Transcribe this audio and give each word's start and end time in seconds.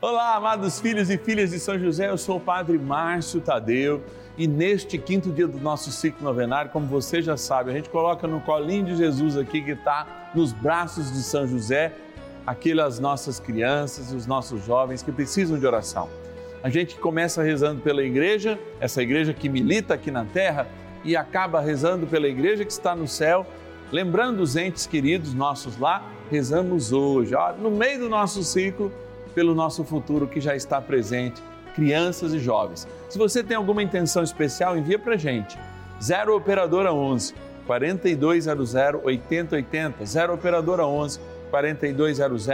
Olá, 0.00 0.36
amados 0.36 0.78
filhos 0.78 1.10
e 1.10 1.18
filhas 1.18 1.50
de 1.50 1.58
São 1.58 1.76
José, 1.76 2.08
eu 2.08 2.16
sou 2.16 2.36
o 2.36 2.40
Padre 2.40 2.78
Márcio 2.78 3.40
Tadeu 3.40 4.00
e 4.36 4.46
neste 4.46 4.96
quinto 4.96 5.28
dia 5.28 5.48
do 5.48 5.58
nosso 5.58 5.90
ciclo 5.90 6.22
novenário, 6.22 6.70
como 6.70 6.86
você 6.86 7.20
já 7.20 7.36
sabe, 7.36 7.72
a 7.72 7.74
gente 7.74 7.90
coloca 7.90 8.24
no 8.28 8.40
colinho 8.40 8.84
de 8.84 8.94
Jesus 8.94 9.36
aqui 9.36 9.60
que 9.60 9.72
está 9.72 10.30
nos 10.36 10.52
braços 10.52 11.10
de 11.12 11.20
São 11.20 11.48
José, 11.48 11.92
aquelas 12.46 13.00
nossas 13.00 13.40
crianças 13.40 14.12
os 14.12 14.24
nossos 14.24 14.64
jovens 14.64 15.02
que 15.02 15.10
precisam 15.10 15.58
de 15.58 15.66
oração. 15.66 16.08
A 16.62 16.70
gente 16.70 16.94
começa 16.94 17.42
rezando 17.42 17.80
pela 17.80 18.04
igreja, 18.04 18.56
essa 18.78 19.02
igreja 19.02 19.34
que 19.34 19.48
milita 19.48 19.94
aqui 19.94 20.12
na 20.12 20.24
terra, 20.24 20.68
e 21.02 21.16
acaba 21.16 21.60
rezando 21.60 22.06
pela 22.06 22.28
igreja 22.28 22.64
que 22.64 22.70
está 22.70 22.94
no 22.94 23.08
céu, 23.08 23.44
lembrando 23.90 24.42
os 24.42 24.54
entes 24.54 24.86
queridos 24.86 25.34
nossos 25.34 25.76
lá, 25.76 26.04
rezamos 26.30 26.92
hoje, 26.92 27.34
ó, 27.34 27.52
no 27.52 27.68
meio 27.68 27.98
do 27.98 28.08
nosso 28.08 28.44
ciclo 28.44 28.92
pelo 29.34 29.54
nosso 29.54 29.84
futuro 29.84 30.26
que 30.26 30.40
já 30.40 30.56
está 30.56 30.80
presente, 30.80 31.42
crianças 31.74 32.32
e 32.34 32.38
jovens. 32.38 32.88
Se 33.08 33.18
você 33.18 33.42
tem 33.42 33.56
alguma 33.56 33.82
intenção 33.82 34.22
especial, 34.22 34.76
envia 34.76 34.98
para 34.98 35.16
gente. 35.16 35.58
0 36.02 36.36
Operadora 36.36 36.92
11 36.92 37.34
4200 37.66 38.74
8080. 39.04 40.06
0 40.06 40.34
Operadora 40.34 40.86
11 40.86 41.20
4200 41.50 42.48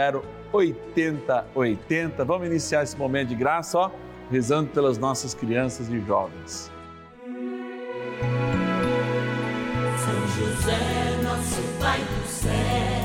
8080. 0.51 2.25
Vamos 2.25 2.47
iniciar 2.47 2.83
esse 2.83 2.97
momento 2.97 3.29
de 3.29 3.35
graça, 3.35 3.77
ó, 3.77 3.91
rezando 4.31 4.69
pelas 4.69 4.97
nossas 4.97 5.33
crianças 5.33 5.89
e 5.89 5.99
jovens. 6.01 6.71
São 9.97 10.27
José, 10.27 11.21
nosso 11.23 11.61
Pai 11.79 11.99
do 11.99 12.27
céu, 12.27 13.04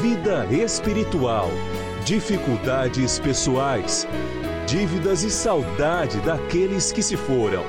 vida 0.00 0.46
espiritual, 0.46 1.50
dificuldades 2.04 3.18
pessoais, 3.18 4.08
dívidas 4.66 5.22
e 5.22 5.30
saudade 5.30 6.18
daqueles 6.22 6.90
que 6.90 7.02
se 7.02 7.16
foram. 7.16 7.62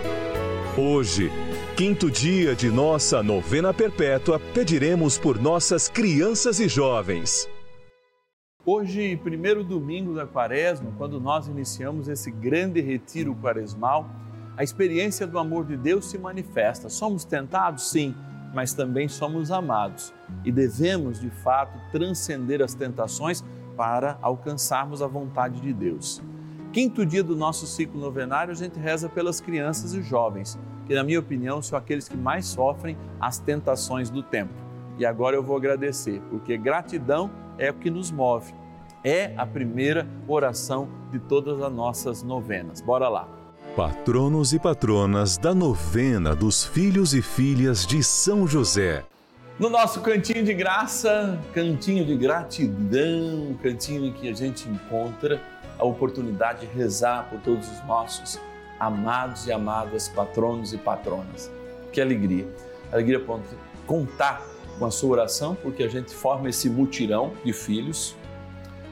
Hoje, 0.78 1.30
quinto 1.76 2.10
dia 2.10 2.56
de 2.56 2.70
nossa 2.70 3.22
novena 3.22 3.74
perpétua, 3.74 4.40
pediremos 4.54 5.18
por 5.18 5.40
nossas 5.40 5.90
crianças 5.90 6.60
e 6.62 6.68
jovens. 6.70 7.48
Hoje, 8.66 9.18
primeiro 9.18 9.62
domingo 9.62 10.16
da 10.16 10.26
quaresma, 10.26 10.94
quando 10.98 11.20
nós 11.20 11.48
iniciamos 11.48 12.08
esse 12.08 12.32
grande 12.32 12.80
retiro 12.80 13.36
quaresmal, 13.36 14.10
a 14.56 14.64
experiência 14.64 15.28
do 15.28 15.38
amor 15.38 15.66
de 15.66 15.76
Deus 15.76 16.10
se 16.10 16.18
manifesta. 16.18 16.88
Somos 16.88 17.26
tentados? 17.26 17.90
Sim 17.90 18.16
mas 18.54 18.74
também 18.74 19.08
somos 19.08 19.52
amados 19.52 20.14
e 20.46 20.52
devemos, 20.52 21.20
de 21.20 21.30
fato, 21.30 21.80
transcender 21.92 22.62
as 22.62 22.74
tentações 22.74 23.44
para 23.76 24.18
alcançarmos 24.22 25.02
a 25.02 25.08
vontade 25.08 25.60
de 25.60 25.74
Deus. 25.74 26.22
Quinto 26.72 27.06
dia 27.06 27.24
do 27.24 27.36
nosso 27.36 27.68
ciclo 27.68 28.00
novenário, 28.00 28.52
a 28.52 28.56
gente 28.56 28.80
reza 28.80 29.10
pelas 29.10 29.40
crianças 29.40 29.94
e 29.94 30.02
jovens, 30.02 30.58
que, 30.86 30.96
na 30.96 31.04
minha 31.04 31.20
opinião, 31.20 31.62
são 31.62 31.78
aqueles 31.78 32.08
que 32.08 32.18
mais 32.18 32.46
sofrem 32.46 32.98
as 33.20 33.38
tentações 33.38 34.10
do 34.10 34.22
tempo. 34.22 34.54
E 34.98 35.06
agora 35.06 35.36
eu 35.36 35.44
vou 35.44 35.58
agradecer, 35.58 36.22
porque 36.30 36.58
gratidão 36.58 37.30
é 37.58 37.70
o 37.70 37.74
que 37.74 37.90
nos 37.90 38.12
move. 38.12 38.54
É 39.04 39.34
a 39.38 39.46
primeira 39.46 40.08
oração 40.28 40.88
de 41.12 41.20
todas 41.20 41.62
as 41.62 41.72
nossas 41.72 42.24
novenas. 42.24 42.82
Bora 42.82 43.10
lá. 43.10 43.43
Patronos 43.76 44.54
e 44.54 44.60
patronas 44.60 45.36
da 45.36 45.52
novena 45.52 46.36
dos 46.36 46.64
filhos 46.64 47.16
e 47.16 47.24
filhas 47.24 47.88
de 47.88 48.04
São 48.04 48.46
José. 48.46 49.04
No 49.58 49.68
nosso 49.68 50.00
cantinho 50.02 50.46
de 50.46 50.54
graça, 50.54 51.42
cantinho 51.56 52.06
de 52.06 52.16
gratidão, 52.16 53.58
cantinho 53.64 54.06
em 54.06 54.14
que 54.14 54.30
a 54.30 54.34
gente 54.34 54.70
encontra 54.70 55.42
a 55.80 55.84
oportunidade 55.84 56.68
de 56.68 56.72
rezar 56.72 57.28
por 57.32 57.40
todos 57.40 57.68
os 57.68 57.84
nossos 57.88 58.40
amados 58.80 59.48
e 59.48 59.52
amadas 59.52 60.08
patronos 60.08 60.72
e 60.72 60.78
patronas. 60.78 61.50
Que 61.92 62.00
alegria! 62.00 62.48
Alegria 62.92 63.20
contar 63.88 64.44
com 64.78 64.86
a 64.86 64.92
sua 64.92 65.10
oração, 65.10 65.56
porque 65.56 65.82
a 65.82 65.90
gente 65.90 66.14
forma 66.14 66.48
esse 66.48 66.70
mutirão 66.70 67.34
de 67.44 67.52
filhos, 67.52 68.16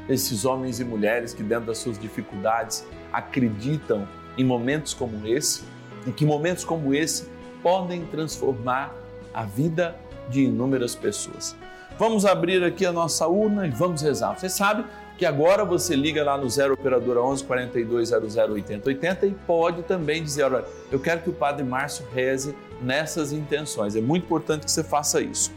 esses 0.09 0.43
homens 0.43 0.79
e 0.79 0.83
mulheres 0.83 1.35
que, 1.35 1.43
dentro 1.43 1.67
das 1.67 1.77
suas 1.77 1.99
dificuldades, 1.99 2.83
acreditam 3.13 4.07
em 4.37 4.43
momentos 4.43 4.93
como 4.93 5.25
esse, 5.25 5.63
em 6.05 6.11
que 6.11 6.25
momentos 6.25 6.63
como 6.63 6.93
esse 6.93 7.29
podem 7.61 8.05
transformar 8.05 8.95
a 9.33 9.43
vida 9.43 9.95
de 10.29 10.43
inúmeras 10.43 10.95
pessoas. 10.95 11.55
Vamos 11.97 12.25
abrir 12.25 12.63
aqui 12.63 12.85
a 12.85 12.91
nossa 12.91 13.27
urna 13.27 13.67
e 13.67 13.69
vamos 13.69 14.01
rezar. 14.01 14.37
Você 14.37 14.49
sabe 14.49 14.85
que 15.17 15.25
agora 15.25 15.63
você 15.63 15.95
liga 15.95 16.23
lá 16.23 16.35
no 16.35 16.49
0 16.49 16.73
operadora 16.73 17.21
11 17.21 17.43
4200 17.43 18.35
8080 18.35 19.27
e 19.27 19.31
pode 19.45 19.83
também 19.83 20.23
dizer, 20.23 20.45
olha, 20.45 20.65
eu 20.91 20.99
quero 20.99 21.21
que 21.21 21.29
o 21.29 21.33
Padre 21.33 21.63
Márcio 21.63 22.05
reze 22.11 22.55
nessas 22.81 23.31
intenções. 23.31 23.95
É 23.95 24.01
muito 24.01 24.23
importante 24.23 24.65
que 24.65 24.71
você 24.71 24.83
faça 24.83 25.21
isso. 25.21 25.51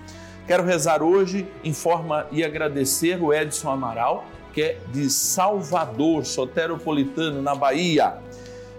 Quero 0.47 0.62
rezar 0.62 1.03
hoje 1.03 1.47
em 1.65 1.73
forma 1.73 2.27
e 2.31 2.45
agradecer 2.45 3.19
o 3.23 3.33
Edson 3.33 3.71
Amaral, 3.71 4.27
que 4.53 4.61
é 4.61 4.79
de 4.93 5.09
Salvador, 5.09 6.27
soteropolitano, 6.27 7.41
na 7.41 7.55
Bahia. 7.55 8.19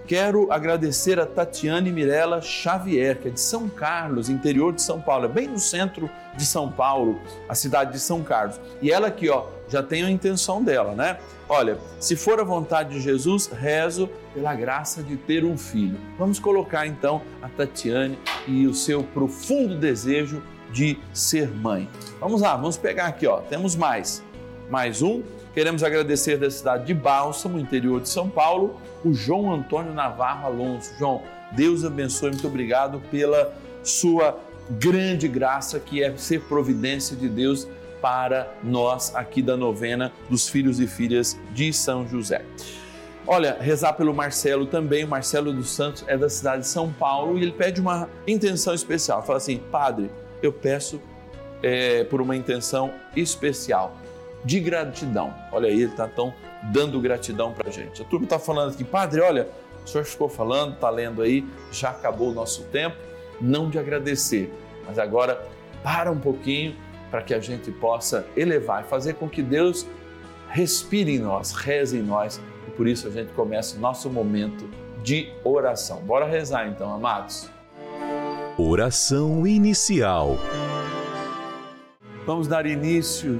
Quero 0.07 0.51
agradecer 0.51 1.19
a 1.19 1.25
Tatiane 1.25 1.91
Mirella 1.91 2.39
Xavier, 2.39 3.19
que 3.19 3.27
é 3.27 3.31
de 3.31 3.39
São 3.39 3.67
Carlos, 3.67 4.29
interior 4.29 4.71
de 4.71 4.79
São 4.79 5.01
Paulo, 5.01 5.25
é 5.25 5.27
bem 5.27 5.47
no 5.47 5.57
centro 5.57 6.07
de 6.37 6.45
São 6.45 6.71
Paulo, 6.71 7.19
a 7.49 7.55
cidade 7.55 7.93
de 7.93 7.99
São 7.99 8.21
Carlos. 8.21 8.59
E 8.83 8.91
ela 8.91 9.07
aqui, 9.07 9.29
ó, 9.29 9.47
já 9.67 9.81
tem 9.81 10.03
a 10.03 10.11
intenção 10.11 10.63
dela, 10.63 10.93
né? 10.93 11.17
Olha, 11.49 11.79
se 11.99 12.15
for 12.15 12.39
a 12.39 12.43
vontade 12.43 12.91
de 12.91 13.01
Jesus, 13.01 13.47
rezo 13.47 14.07
pela 14.31 14.53
graça 14.53 15.01
de 15.01 15.17
ter 15.17 15.43
um 15.43 15.57
filho. 15.57 15.97
Vamos 16.19 16.37
colocar 16.37 16.85
então 16.85 17.23
a 17.41 17.49
Tatiane 17.49 18.19
e 18.47 18.67
o 18.67 18.75
seu 18.75 19.03
profundo 19.03 19.75
desejo 19.75 20.43
de 20.71 20.99
ser 21.13 21.49
mãe. 21.49 21.89
Vamos 22.19 22.41
lá, 22.41 22.55
vamos 22.55 22.77
pegar 22.77 23.07
aqui, 23.07 23.25
ó. 23.25 23.37
Temos 23.41 23.75
mais. 23.75 24.23
Mais 24.69 25.01
um. 25.01 25.23
Queremos 25.55 25.83
agradecer 25.83 26.37
da 26.37 26.51
cidade 26.51 26.87
de 26.87 26.93
Bálsamo, 26.93 27.57
interior 27.57 28.01
de 28.01 28.09
São 28.09 28.29
Paulo, 28.29 28.75
o 29.05 29.13
João 29.13 29.53
Antônio 29.53 29.93
Navarro 29.93 30.47
Alonso. 30.47 30.91
João, 30.99 31.23
Deus 31.53 31.85
abençoe, 31.85 32.31
muito 32.31 32.45
obrigado 32.45 33.01
pela 33.09 33.55
sua 33.81 34.37
grande 34.71 35.29
graça 35.29 35.79
que 35.79 36.03
é 36.03 36.13
ser 36.17 36.41
providência 36.41 37.15
de 37.15 37.29
Deus 37.29 37.69
para 38.01 38.53
nós 38.61 39.15
aqui 39.15 39.41
da 39.41 39.55
novena 39.55 40.11
dos 40.29 40.49
filhos 40.49 40.81
e 40.81 40.87
filhas 40.87 41.39
de 41.53 41.71
São 41.71 42.05
José. 42.05 42.43
Olha, 43.25 43.55
rezar 43.57 43.93
pelo 43.93 44.13
Marcelo 44.13 44.65
também, 44.65 45.05
o 45.05 45.07
Marcelo 45.07 45.53
dos 45.53 45.69
Santos 45.69 46.03
é 46.05 46.17
da 46.17 46.27
cidade 46.27 46.63
de 46.63 46.67
São 46.67 46.91
Paulo 46.91 47.39
e 47.39 47.43
ele 47.43 47.53
pede 47.53 47.79
uma 47.79 48.09
intenção 48.27 48.73
especial. 48.73 49.23
Fala 49.23 49.37
assim, 49.37 49.57
Padre, 49.71 50.11
eu 50.43 50.51
peço 50.51 50.99
é, 51.63 52.03
por 52.03 52.19
uma 52.19 52.35
intenção 52.35 52.91
especial 53.15 53.95
de 54.45 54.59
gratidão. 54.59 55.33
Olha 55.51 55.67
aí, 55.67 55.87
tá 55.87 56.07
tão 56.07 56.33
dando 56.71 57.01
gratidão 57.01 57.51
para 57.51 57.69
gente. 57.71 58.01
A 58.01 58.05
turma 58.05 58.25
está 58.25 58.39
falando 58.39 58.71
aqui, 58.71 58.83
padre, 58.83 59.19
olha, 59.19 59.49
o 59.83 59.87
senhor 59.87 60.05
ficou 60.05 60.29
falando, 60.29 60.75
está 60.75 60.89
lendo 60.89 61.21
aí, 61.21 61.45
já 61.71 61.89
acabou 61.89 62.29
o 62.29 62.33
nosso 62.33 62.63
tempo, 62.65 62.95
não 63.41 63.69
de 63.69 63.77
agradecer, 63.77 64.53
mas 64.87 64.97
agora 64.97 65.45
para 65.83 66.11
um 66.11 66.19
pouquinho 66.19 66.75
para 67.11 67.21
que 67.21 67.33
a 67.33 67.39
gente 67.39 67.71
possa 67.71 68.25
elevar 68.35 68.83
e 68.83 68.87
fazer 68.87 69.15
com 69.15 69.27
que 69.27 69.41
Deus 69.41 69.85
respire 70.49 71.15
em 71.15 71.19
nós, 71.19 71.51
reze 71.51 71.97
em 71.97 72.01
nós 72.01 72.39
e 72.67 72.71
por 72.71 72.87
isso 72.87 73.07
a 73.07 73.11
gente 73.11 73.31
começa 73.33 73.77
o 73.77 73.79
nosso 73.79 74.09
momento 74.09 74.67
de 75.03 75.31
oração. 75.43 76.01
Bora 76.01 76.25
rezar 76.25 76.67
então, 76.67 76.93
amados. 76.93 77.49
Oração 78.57 79.45
inicial. 79.45 80.37
Vamos 82.25 82.47
dar 82.47 82.65
início 82.65 83.39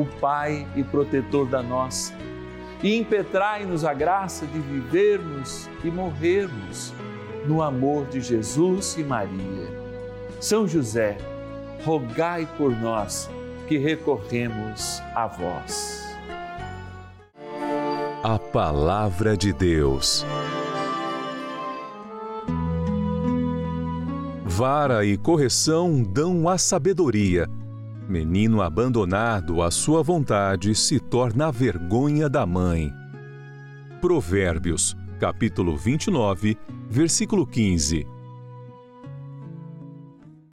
o 0.00 0.06
Pai 0.20 0.66
e 0.76 0.84
protetor 0.84 1.46
da 1.46 1.62
nossa 1.62 2.14
e 2.82 2.96
impetrai-nos 2.96 3.84
a 3.84 3.92
graça 3.92 4.46
de 4.46 4.58
vivermos 4.58 5.68
e 5.82 5.90
morrermos 5.90 6.92
no 7.46 7.60
amor 7.60 8.06
de 8.06 8.20
Jesus 8.20 8.96
e 8.96 9.02
Maria. 9.02 9.68
São 10.40 10.68
José, 10.68 11.18
rogai 11.84 12.48
por 12.56 12.70
nós 12.70 13.28
que 13.66 13.78
recorremos 13.78 15.00
a 15.14 15.26
vós. 15.26 16.06
A 18.22 18.38
Palavra 18.38 19.36
de 19.36 19.52
Deus. 19.52 20.24
Vara 24.44 25.04
e 25.04 25.16
correção 25.16 26.02
dão 26.02 26.48
a 26.48 26.58
sabedoria 26.58 27.48
Menino 28.08 28.62
abandonado 28.62 29.60
à 29.60 29.70
sua 29.70 30.02
vontade 30.02 30.74
se 30.74 30.98
torna 30.98 31.48
a 31.48 31.50
vergonha 31.50 32.26
da 32.26 32.46
mãe. 32.46 32.90
Provérbios, 34.00 34.96
capítulo 35.20 35.76
29, 35.76 36.56
versículo 36.88 37.46
15. 37.46 38.06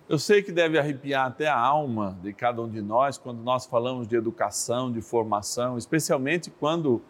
Eu 0.09 0.19
sei 0.19 0.43
que 0.43 0.51
deve 0.51 0.77
arrepiar 0.77 1.27
até 1.27 1.47
a 1.47 1.57
alma 1.57 2.19
de 2.21 2.33
cada 2.33 2.61
um 2.61 2.67
de 2.67 2.81
nós 2.81 3.17
quando 3.17 3.41
nós 3.41 3.65
falamos 3.65 4.05
de 4.05 4.17
educação, 4.17 4.91
de 4.91 4.99
formação, 4.99 5.77
especialmente 5.77 6.51
quando 6.51 7.01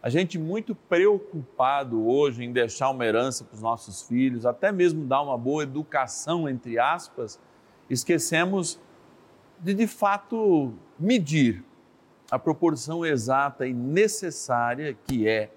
a 0.00 0.08
gente 0.08 0.38
muito 0.38 0.76
preocupado 0.76 2.06
hoje 2.06 2.44
em 2.44 2.52
deixar 2.52 2.90
uma 2.90 3.04
herança 3.04 3.42
para 3.42 3.56
os 3.56 3.62
nossos 3.62 4.02
filhos, 4.02 4.46
até 4.46 4.70
mesmo 4.70 5.04
dar 5.04 5.22
uma 5.22 5.36
boa 5.36 5.64
educação, 5.64 6.48
entre 6.48 6.78
aspas, 6.78 7.40
esquecemos 7.90 8.78
de 9.60 9.74
de 9.74 9.86
fato 9.86 10.72
medir 10.98 11.64
a 12.30 12.38
proporção 12.38 13.04
exata 13.04 13.66
e 13.66 13.72
necessária 13.72 14.96
que 15.06 15.26
é 15.26 15.50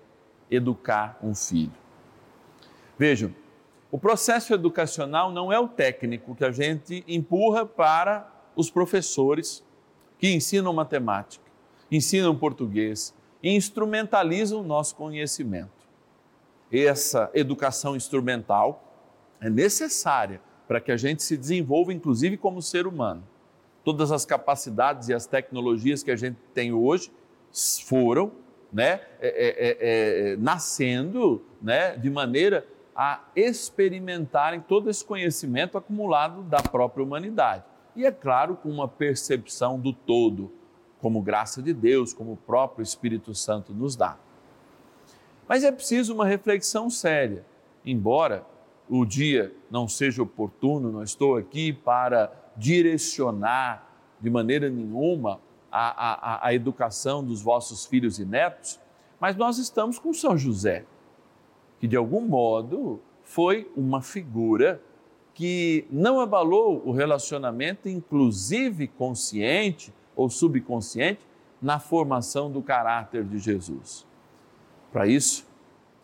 educar 0.50 1.18
um 1.22 1.36
filho. 1.36 1.72
Vejam, 2.98 3.34
o 3.92 3.98
processo 3.98 4.54
educacional 4.54 5.32
não 5.32 5.52
é 5.52 5.60
o 5.60 5.68
técnico 5.68 6.36
que 6.36 6.46
a 6.46 6.52
gente 6.52 7.04
empurra 7.08 7.66
para 7.66 8.30
os 8.56 8.72
professores 8.72 9.64
que 10.18 10.34
ensinam 10.34 10.72
matemática, 10.74 11.44
ensinam 11.92 12.36
português 12.36 13.14
e 13.44 13.54
instrumentalizam 13.56 14.62
o 14.62 14.64
nosso 14.64 14.96
conhecimento. 14.96 15.82
Essa 16.72 17.30
educação 17.34 17.96
instrumental 17.96 18.82
é 19.42 19.50
necessária 19.50 20.40
para 20.68 20.80
que 20.80 20.92
a 20.92 20.96
gente 20.96 21.22
se 21.22 21.36
desenvolva, 21.36 21.92
inclusive 21.92 22.38
como 22.38 22.62
ser 22.62 22.88
humano 22.88 23.24
todas 23.84 24.12
as 24.12 24.26
capacidades 24.26 25.10
e 25.10 25.14
as 25.14 25.26
tecnologias 25.26 26.04
que 26.04 26.12
a 26.12 26.16
gente 26.16 26.38
tem 26.54 26.72
hoje 26.72 27.12
foram 27.86 28.32
né, 28.72 29.02
é, 29.20 29.28
é, 29.28 29.32
é, 29.32 30.32
é, 30.32 30.38
nascendo 30.38 31.44
né, 31.62 31.98
de 31.98 32.10
maneira 32.10 32.66
a 32.96 33.22
experimentarem 33.36 34.62
todo 34.62 34.90
esse 34.90 35.04
conhecimento 35.04 35.78
acumulado 35.78 36.44
da 36.44 36.62
própria 36.62 37.04
humanidade. 37.04 37.64
E 37.96 38.06
é 38.06 38.12
claro, 38.12 38.56
com 38.56 38.70
uma 38.70 38.88
percepção 38.88 39.80
do 39.80 39.92
todo, 39.92 40.52
como 41.02 41.22
graça 41.22 41.62
de 41.62 41.74
Deus, 41.74 42.14
como 42.14 42.34
o 42.34 42.38
próprio 42.38 42.84
Espírito 42.84 43.34
Santo 43.34 43.74
nos 43.74 43.96
dá. 43.96 44.18
Mas 45.48 45.64
é 45.64 45.72
preciso 45.72 46.14
uma 46.14 46.26
reflexão 46.26 46.90
séria. 46.90 47.46
Embora 47.86 48.46
o 48.88 49.06
dia 49.06 49.54
não 49.70 49.88
seja 49.88 50.22
oportuno, 50.22 50.92
não 50.92 51.04
estou 51.04 51.36
aqui 51.36 51.74
para 51.74 52.32
direcionar 52.56 53.88
de 54.20 54.30
maneira 54.30 54.70
nenhuma 54.70 55.40
a, 55.72 56.42
a, 56.42 56.48
a 56.48 56.54
educação 56.54 57.24
dos 57.24 57.42
vossos 57.42 57.86
filhos 57.86 58.20
e 58.20 58.26
netos, 58.26 58.80
mas 59.20 59.36
nós 59.36 59.58
estamos 59.58 59.98
com 59.98 60.14
São 60.14 60.38
José, 60.38 60.86
que 61.80 61.88
de 61.88 61.96
algum 61.96 62.22
modo 62.22 63.00
foi 63.24 63.72
uma 63.76 64.02
figura 64.02 64.82
que 65.34 65.86
não 65.90 66.20
abalou 66.20 66.82
o 66.86 66.92
relacionamento, 66.92 67.88
inclusive 67.88 68.88
consciente 68.88 69.94
ou 70.16 70.30
subconsciente, 70.30 71.22
na 71.62 71.80
formação 71.80 72.52
do 72.52 72.62
caráter 72.62 73.24
de 73.24 73.38
Jesus. 73.38 74.06
Para 74.92 75.08
isso, 75.08 75.48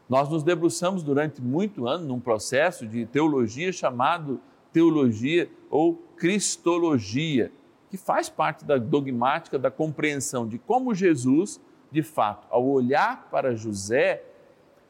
nós 0.07 0.29
nos 0.29 0.43
debruçamos 0.43 1.03
durante 1.03 1.41
muito 1.41 1.87
ano 1.87 2.05
num 2.05 2.19
processo 2.19 2.87
de 2.87 3.05
teologia 3.05 3.73
chamado 3.73 4.39
teologia 4.77 5.49
ou 5.71 5.95
cristologia, 6.15 7.51
que 7.89 7.97
faz 7.97 8.29
parte 8.29 8.63
da 8.63 8.77
dogmática 8.77 9.57
da 9.57 9.71
compreensão 9.71 10.47
de 10.47 10.59
como 10.59 10.93
Jesus 10.93 11.59
de 11.91 12.03
fato, 12.03 12.45
ao 12.51 12.63
olhar 12.63 13.27
para 13.31 13.55
José, 13.55 14.23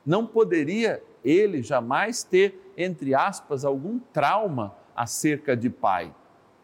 não 0.05 0.27
poderia 0.27 1.01
ele 1.23 1.63
jamais 1.63 2.21
ter, 2.21 2.73
entre 2.75 3.15
aspas, 3.15 3.63
algum 3.63 3.97
trauma 4.11 4.75
acerca 4.93 5.55
de 5.55 5.69
pai. 5.69 6.13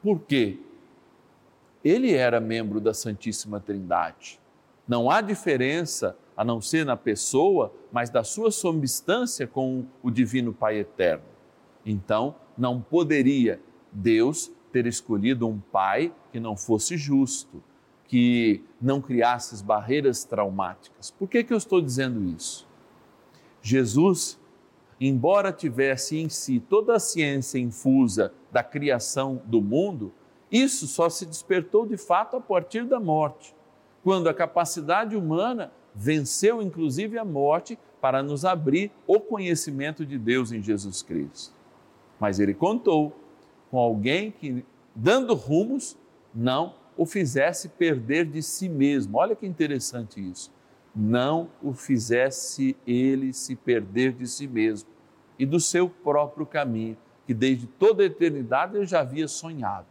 Por 0.01 0.19
quê? 0.19 0.59
Ele 1.81 2.13
era 2.13 2.41
membro 2.41 2.81
da 2.81 2.93
Santíssima 2.93 3.61
Trindade. 3.61 4.37
Não 4.85 5.09
há 5.09 5.21
diferença, 5.21 6.17
a 6.35 6.43
não 6.43 6.59
ser 6.59 6.85
na 6.85 6.97
pessoa, 6.97 7.73
mas 7.89 8.09
da 8.09 8.23
sua 8.25 8.51
substância 8.51 9.47
com 9.47 9.85
o 10.01 10.11
Divino 10.11 10.51
Pai 10.51 10.77
Eterno. 10.79 11.32
Então, 11.85 12.35
não 12.57 12.81
poderia 12.81 13.59
Deus 13.91 14.51
ter 14.71 14.85
escolhido 14.87 15.47
um 15.47 15.59
pai 15.59 16.13
que 16.31 16.39
não 16.39 16.57
fosse 16.57 16.97
justo, 16.97 17.63
que 18.07 18.63
não 18.81 19.01
criasse 19.01 19.63
barreiras 19.63 20.23
traumáticas. 20.23 21.11
Por 21.11 21.27
que, 21.27 21.43
que 21.43 21.53
eu 21.53 21.57
estou 21.57 21.81
dizendo 21.81 22.23
isso? 22.25 22.67
Jesus, 23.61 24.39
embora 24.99 25.51
tivesse 25.51 26.17
em 26.17 26.29
si 26.29 26.59
toda 26.59 26.95
a 26.95 26.99
ciência 26.99 27.57
infusa 27.57 28.33
da 28.51 28.63
criação 28.63 29.41
do 29.45 29.61
mundo, 29.61 30.11
isso 30.51 30.87
só 30.87 31.09
se 31.09 31.25
despertou 31.25 31.85
de 31.85 31.97
fato 31.97 32.35
a 32.35 32.41
partir 32.41 32.85
da 32.85 32.99
morte, 32.99 33.55
quando 34.03 34.27
a 34.27 34.33
capacidade 34.33 35.15
humana 35.15 35.71
venceu 35.95 36.61
inclusive 36.61 37.17
a 37.17 37.25
morte 37.25 37.77
para 38.01 38.21
nos 38.21 38.43
abrir 38.43 38.91
o 39.07 39.19
conhecimento 39.19 40.05
de 40.05 40.17
Deus 40.17 40.51
em 40.51 40.61
Jesus 40.61 41.01
Cristo. 41.01 41.62
Mas 42.23 42.39
ele 42.39 42.53
contou 42.53 43.13
com 43.69 43.77
alguém 43.77 44.31
que, 44.31 44.65
dando 44.95 45.33
rumos, 45.33 45.97
não 46.33 46.73
o 46.95 47.05
fizesse 47.05 47.67
perder 47.67 48.25
de 48.25 48.41
si 48.41 48.69
mesmo. 48.69 49.17
Olha 49.17 49.35
que 49.35 49.45
interessante 49.45 50.25
isso. 50.25 50.49
Não 50.95 51.49
o 51.61 51.73
fizesse 51.73 52.77
ele 52.87 53.33
se 53.33 53.57
perder 53.57 54.13
de 54.13 54.25
si 54.25 54.47
mesmo 54.47 54.87
e 55.37 55.45
do 55.45 55.59
seu 55.59 55.89
próprio 55.89 56.45
caminho, 56.45 56.95
que 57.27 57.33
desde 57.33 57.67
toda 57.67 58.03
a 58.03 58.05
eternidade 58.05 58.77
ele 58.77 58.85
já 58.85 59.01
havia 59.01 59.27
sonhado. 59.27 59.87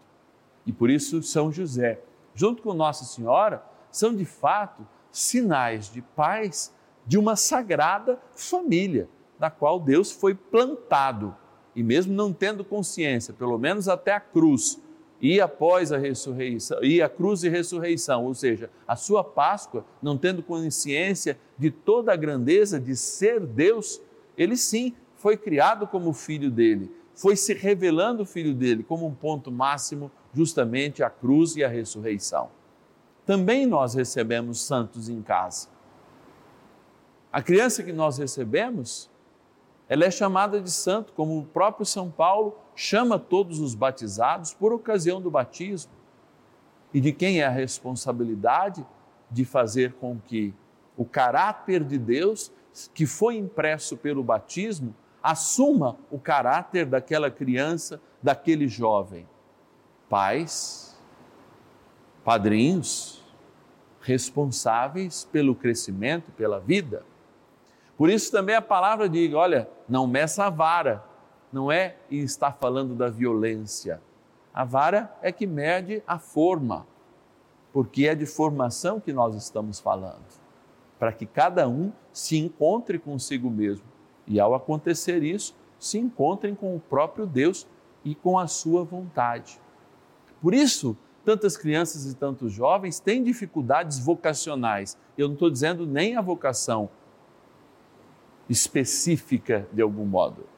E 0.64 0.72
por 0.72 0.88
isso 0.88 1.22
São 1.22 1.52
José, 1.52 2.00
junto 2.34 2.62
com 2.62 2.72
Nossa 2.72 3.04
Senhora, 3.04 3.62
são 3.90 4.16
de 4.16 4.24
fato 4.24 4.88
sinais 5.10 5.92
de 5.92 6.00
paz 6.00 6.74
de 7.06 7.18
uma 7.18 7.36
sagrada 7.36 8.18
família, 8.34 9.06
na 9.38 9.50
qual 9.50 9.78
Deus 9.78 10.10
foi 10.10 10.34
plantado. 10.34 11.36
E 11.74 11.82
mesmo 11.82 12.12
não 12.12 12.32
tendo 12.32 12.64
consciência, 12.64 13.32
pelo 13.32 13.58
menos 13.58 13.88
até 13.88 14.12
a 14.12 14.20
cruz, 14.20 14.80
e 15.20 15.40
após 15.40 15.92
a 15.92 15.98
ressurreição, 15.98 16.82
e 16.82 17.00
a 17.00 17.08
cruz 17.08 17.44
e 17.44 17.48
ressurreição, 17.48 18.24
ou 18.24 18.34
seja, 18.34 18.68
a 18.88 18.96
sua 18.96 19.22
Páscoa, 19.22 19.84
não 20.02 20.18
tendo 20.18 20.42
consciência 20.42 21.38
de 21.56 21.70
toda 21.70 22.12
a 22.12 22.16
grandeza 22.16 22.80
de 22.80 22.96
ser 22.96 23.38
Deus, 23.38 24.02
ele 24.36 24.56
sim 24.56 24.92
foi 25.14 25.36
criado 25.36 25.86
como 25.86 26.12
filho 26.12 26.50
dele, 26.50 26.90
foi 27.14 27.36
se 27.36 27.54
revelando 27.54 28.26
filho 28.26 28.52
dele 28.52 28.82
como 28.82 29.06
um 29.06 29.14
ponto 29.14 29.52
máximo, 29.52 30.10
justamente 30.34 31.04
a 31.04 31.08
cruz 31.08 31.54
e 31.54 31.62
a 31.62 31.68
ressurreição. 31.68 32.50
Também 33.24 33.64
nós 33.64 33.94
recebemos 33.94 34.60
santos 34.60 35.08
em 35.08 35.22
casa. 35.22 35.68
A 37.32 37.40
criança 37.40 37.84
que 37.84 37.92
nós 37.92 38.18
recebemos, 38.18 39.08
ela 39.92 40.06
é 40.06 40.10
chamada 40.10 40.58
de 40.58 40.70
santo, 40.70 41.12
como 41.12 41.38
o 41.38 41.44
próprio 41.44 41.84
São 41.84 42.10
Paulo 42.10 42.56
chama 42.74 43.18
todos 43.18 43.60
os 43.60 43.74
batizados 43.74 44.54
por 44.54 44.72
ocasião 44.72 45.20
do 45.20 45.30
batismo. 45.30 45.92
E 46.94 46.98
de 46.98 47.12
quem 47.12 47.42
é 47.42 47.44
a 47.44 47.50
responsabilidade 47.50 48.86
de 49.30 49.44
fazer 49.44 49.92
com 50.00 50.18
que 50.18 50.54
o 50.96 51.04
caráter 51.04 51.84
de 51.84 51.98
Deus, 51.98 52.50
que 52.94 53.04
foi 53.04 53.36
impresso 53.36 53.94
pelo 53.98 54.24
batismo, 54.24 54.94
assuma 55.22 55.98
o 56.10 56.18
caráter 56.18 56.86
daquela 56.86 57.30
criança, 57.30 58.00
daquele 58.22 58.68
jovem. 58.68 59.28
Pais, 60.08 60.98
padrinhos, 62.24 63.22
responsáveis 64.00 65.28
pelo 65.30 65.54
crescimento, 65.54 66.32
pela 66.32 66.58
vida. 66.58 67.04
Por 68.02 68.10
isso 68.10 68.32
também 68.32 68.56
a 68.56 68.60
palavra 68.60 69.08
diz: 69.08 69.32
olha, 69.32 69.70
não 69.88 70.08
meça 70.08 70.44
a 70.44 70.50
vara, 70.50 71.04
não 71.52 71.70
é 71.70 71.94
e 72.10 72.18
está 72.18 72.50
falando 72.50 72.96
da 72.96 73.08
violência. 73.08 74.02
A 74.52 74.64
vara 74.64 75.16
é 75.22 75.30
que 75.30 75.46
mede 75.46 76.02
a 76.04 76.18
forma, 76.18 76.84
porque 77.72 78.08
é 78.08 78.16
de 78.16 78.26
formação 78.26 78.98
que 78.98 79.12
nós 79.12 79.36
estamos 79.36 79.78
falando, 79.78 80.24
para 80.98 81.12
que 81.12 81.24
cada 81.24 81.68
um 81.68 81.92
se 82.12 82.36
encontre 82.36 82.98
consigo 82.98 83.48
mesmo 83.48 83.86
e, 84.26 84.40
ao 84.40 84.52
acontecer 84.52 85.22
isso, 85.22 85.54
se 85.78 85.96
encontrem 85.96 86.56
com 86.56 86.74
o 86.74 86.80
próprio 86.80 87.24
Deus 87.24 87.68
e 88.04 88.16
com 88.16 88.36
a 88.36 88.48
sua 88.48 88.82
vontade. 88.82 89.60
Por 90.40 90.54
isso, 90.54 90.96
tantas 91.24 91.56
crianças 91.56 92.04
e 92.10 92.16
tantos 92.16 92.52
jovens 92.52 92.98
têm 92.98 93.22
dificuldades 93.22 94.00
vocacionais. 94.00 94.98
Eu 95.16 95.28
não 95.28 95.34
estou 95.34 95.48
dizendo 95.48 95.86
nem 95.86 96.16
a 96.16 96.20
vocação 96.20 96.90
específica 98.52 99.66
de 99.72 99.82
algum 99.82 100.04
modo 100.04 100.52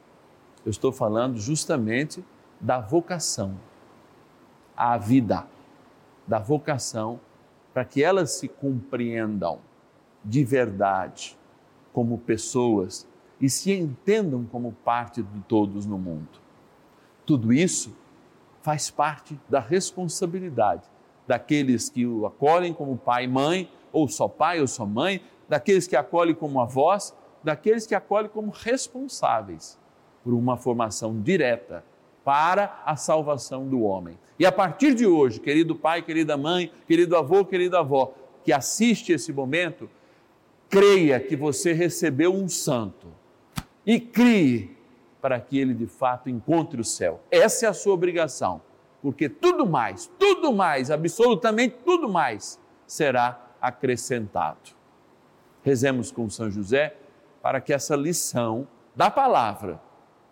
eu 0.64 0.70
estou 0.70 0.90
falando 0.90 1.38
justamente 1.38 2.24
da 2.58 2.80
vocação 2.80 3.56
à 4.74 4.96
vida, 4.96 5.46
da 6.26 6.38
vocação 6.38 7.20
para 7.72 7.84
que 7.84 8.02
elas 8.02 8.32
se 8.32 8.48
compreendam 8.48 9.58
de 10.24 10.42
verdade 10.42 11.36
como 11.92 12.16
pessoas 12.16 13.06
e 13.40 13.50
se 13.50 13.72
entendam 13.72 14.44
como 14.44 14.72
parte 14.72 15.22
de 15.22 15.40
todos 15.40 15.84
no 15.84 15.98
mundo. 15.98 16.40
Tudo 17.26 17.52
isso 17.52 17.94
faz 18.62 18.90
parte 18.90 19.38
da 19.48 19.60
responsabilidade 19.60 20.88
daqueles 21.26 21.90
que 21.90 22.06
o 22.06 22.26
acolhem 22.26 22.72
como 22.72 22.96
pai 22.96 23.24
e 23.24 23.28
mãe, 23.28 23.70
ou 23.92 24.08
só 24.08 24.28
pai 24.28 24.60
ou 24.60 24.66
só 24.66 24.86
mãe, 24.86 25.22
daqueles 25.48 25.86
que 25.86 25.96
acolhem 25.96 26.34
como 26.34 26.60
avós, 26.60 27.14
daqueles 27.44 27.86
que 27.86 27.94
acolhem 27.94 28.30
como 28.30 28.50
responsáveis 28.50 29.78
por 30.24 30.32
uma 30.32 30.56
formação 30.56 31.20
direta 31.20 31.84
para 32.24 32.82
a 32.86 32.96
salvação 32.96 33.68
do 33.68 33.82
homem. 33.82 34.18
E 34.38 34.46
a 34.46 34.50
partir 34.50 34.94
de 34.94 35.06
hoje, 35.06 35.38
querido 35.38 35.76
pai, 35.76 36.00
querida 36.00 36.36
mãe, 36.38 36.72
querido 36.86 37.14
avô, 37.16 37.44
querida 37.44 37.80
avó, 37.80 38.14
que 38.42 38.52
assiste 38.52 39.12
esse 39.12 39.32
momento, 39.32 39.90
creia 40.70 41.20
que 41.20 41.36
você 41.36 41.74
recebeu 41.74 42.32
um 42.32 42.48
santo 42.48 43.08
e 43.86 44.00
crie 44.00 44.74
para 45.20 45.38
que 45.38 45.58
ele 45.58 45.74
de 45.74 45.86
fato 45.86 46.30
encontre 46.30 46.80
o 46.80 46.84
céu. 46.84 47.20
Essa 47.30 47.66
é 47.66 47.68
a 47.68 47.74
sua 47.74 47.92
obrigação, 47.92 48.62
porque 49.02 49.28
tudo 49.28 49.66
mais, 49.66 50.10
tudo 50.18 50.52
mais, 50.52 50.90
absolutamente 50.90 51.76
tudo 51.84 52.08
mais 52.08 52.58
será 52.86 53.52
acrescentado. 53.60 54.72
Rezemos 55.62 56.10
com 56.10 56.28
São 56.28 56.50
José 56.50 56.96
para 57.44 57.60
que 57.60 57.74
essa 57.74 57.94
lição 57.94 58.66
da 58.96 59.10
palavra 59.10 59.78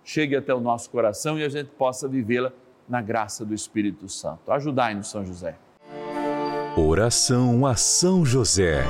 chegue 0.02 0.34
até 0.34 0.54
o 0.54 0.60
nosso 0.60 0.88
coração 0.88 1.38
e 1.38 1.44
a 1.44 1.48
gente 1.50 1.68
possa 1.68 2.08
vivê-la 2.08 2.50
na 2.88 3.02
graça 3.02 3.44
do 3.44 3.52
Espírito 3.52 4.08
Santo. 4.08 4.50
Ajudai-nos, 4.50 5.08
São 5.08 5.22
José. 5.22 5.54
Oração 6.74 7.66
a 7.66 7.76
São 7.76 8.24
José. 8.24 8.82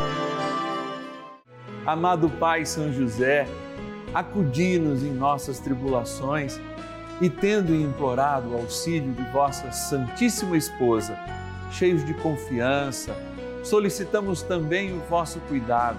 Amado 1.85 2.31
Pai 2.31 2.65
São 2.65 2.93
José, 2.93 3.45
acudi-nos 4.15 5.03
em 5.03 5.11
nossas 5.11 5.59
tribulações 5.59 6.61
e, 7.21 7.29
tendo 7.29 7.75
implorado 7.75 8.51
o 8.51 8.55
auxílio 8.55 9.13
de 9.15 9.25
vossa 9.33 9.73
Santíssima 9.73 10.57
Esposa, 10.57 11.19
cheios 11.73 12.05
de 12.05 12.15
confiança, 12.15 13.17
solicitamos 13.65 14.43
também 14.43 14.97
o 14.97 15.01
vosso 15.09 15.41
cuidado 15.49 15.99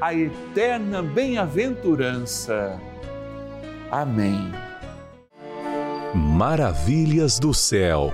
a 0.00 0.14
eterna 0.14 1.02
bem-aventurança. 1.02 2.80
Amém. 3.90 4.50
Maravilhas 6.14 7.38
do 7.38 7.52
céu. 7.52 8.10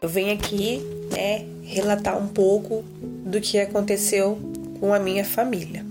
Eu 0.00 0.08
venho 0.08 0.32
aqui 0.32 0.80
é 1.16 1.44
relatar 1.64 2.16
um 2.16 2.28
pouco 2.28 2.84
do 3.02 3.40
que 3.40 3.58
aconteceu 3.58 4.38
com 4.78 4.94
a 4.94 4.98
minha 5.00 5.24
família. 5.24 5.84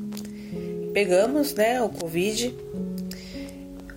Pegamos, 0.93 1.53
né, 1.53 1.81
o 1.81 1.89
Covid. 1.89 2.55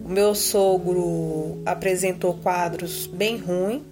O 0.00 0.08
meu 0.08 0.34
sogro 0.34 1.62
apresentou 1.64 2.34
quadros 2.34 3.06
bem 3.06 3.38
ruins, 3.38 3.82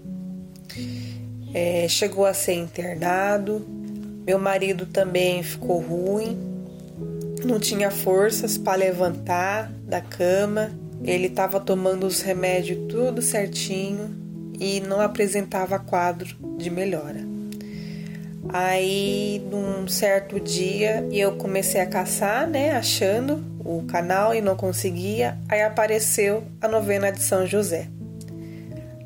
é, 1.54 1.86
chegou 1.88 2.26
a 2.26 2.34
ser 2.34 2.54
internado. 2.54 3.81
Meu 4.26 4.38
marido 4.38 4.86
também 4.86 5.42
ficou 5.42 5.80
ruim, 5.80 6.38
não 7.44 7.58
tinha 7.58 7.90
forças 7.90 8.56
para 8.56 8.76
levantar 8.76 9.70
da 9.84 10.00
cama. 10.00 10.70
Ele 11.02 11.26
estava 11.26 11.58
tomando 11.58 12.06
os 12.06 12.20
remédios 12.20 12.78
tudo 12.88 13.20
certinho 13.20 14.14
e 14.60 14.80
não 14.80 15.00
apresentava 15.00 15.78
quadro 15.78 16.28
de 16.56 16.70
melhora. 16.70 17.32
Aí, 18.48 19.42
num 19.50 19.88
certo 19.88 20.38
dia, 20.38 21.06
eu 21.10 21.36
comecei 21.36 21.80
a 21.80 21.86
caçar, 21.86 22.46
né, 22.46 22.72
achando 22.72 23.42
o 23.64 23.82
canal 23.84 24.34
e 24.34 24.40
não 24.40 24.56
conseguia. 24.56 25.38
Aí 25.48 25.62
apareceu 25.62 26.44
a 26.60 26.68
novena 26.68 27.10
de 27.10 27.22
São 27.22 27.46
José. 27.46 27.88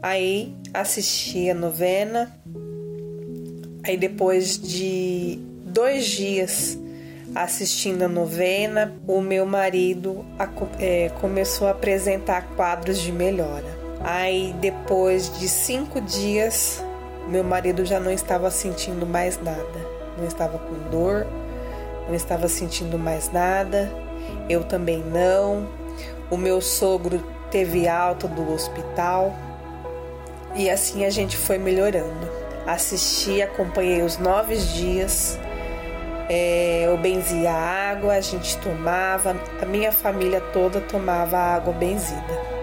Aí 0.03 0.55
assisti 0.75 1.51
a 1.51 1.55
novena. 1.55 2.36
Aí 3.87 3.97
depois 3.97 4.59
de 4.59 5.39
dois 5.65 6.07
dias 6.07 6.77
assistindo 7.33 8.03
a 8.03 8.09
novena, 8.09 8.93
o 9.07 9.21
meu 9.21 9.47
marido 9.47 10.25
é, 10.81 11.11
começou 11.21 11.69
a 11.69 11.71
apresentar 11.71 12.49
quadros 12.57 12.99
de 12.99 13.13
melhora. 13.13 13.79
Aí 14.01 14.53
depois 14.61 15.39
de 15.39 15.49
cinco 15.49 16.01
dias, 16.01 16.83
meu 17.29 17.45
marido 17.45 17.85
já 17.85 18.01
não 18.01 18.11
estava 18.11 18.51
sentindo 18.51 19.07
mais 19.07 19.41
nada, 19.41 19.87
não 20.19 20.27
estava 20.27 20.59
com 20.59 20.91
dor, 20.91 21.25
não 22.09 22.15
estava 22.15 22.49
sentindo 22.49 22.99
mais 22.99 23.31
nada, 23.31 23.93
eu 24.49 24.65
também 24.65 24.99
não. 24.99 25.69
O 26.29 26.37
meu 26.37 26.61
sogro 26.61 27.23
teve 27.53 27.87
alta 27.87 28.27
do 28.27 28.53
hospital 28.53 29.33
e 30.57 30.69
assim 30.69 31.05
a 31.05 31.11
gente 31.11 31.37
foi 31.37 31.57
melhorando. 31.57 32.46
Assisti, 32.67 33.41
acompanhei 33.41 34.03
os 34.03 34.19
nove 34.19 34.57
dias. 34.57 35.39
É, 36.29 36.85
eu 36.87 36.99
benzia 36.99 37.53
água, 37.53 38.15
a 38.15 38.21
gente 38.21 38.59
tomava, 38.59 39.37
a 39.63 39.65
minha 39.67 39.93
família 39.93 40.41
toda 40.53 40.81
tomava 40.81 41.39
água 41.39 41.73
benzida. 41.73 42.57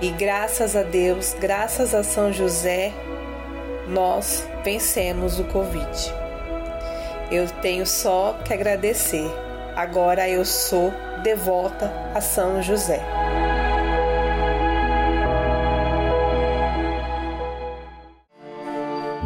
E 0.00 0.10
graças 0.10 0.76
a 0.76 0.82
Deus, 0.82 1.34
graças 1.40 1.94
a 1.94 2.04
São 2.04 2.32
José, 2.32 2.92
nós 3.88 4.46
vencemos 4.62 5.40
o 5.40 5.44
Covid. 5.44 6.14
Eu 7.30 7.48
tenho 7.62 7.86
só 7.86 8.38
que 8.44 8.52
agradecer. 8.52 9.28
Agora 9.74 10.28
eu 10.28 10.44
sou 10.44 10.92
devota 11.22 11.90
a 12.14 12.20
São 12.20 12.62
José. 12.62 13.00